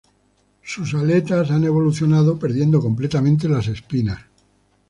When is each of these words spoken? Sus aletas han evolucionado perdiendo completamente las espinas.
Sus 0.63 0.95
aletas 0.95 1.51
han 1.51 1.63
evolucionado 1.63 2.39
perdiendo 2.39 2.81
completamente 2.81 3.47
las 3.47 3.67
espinas. 3.67 4.19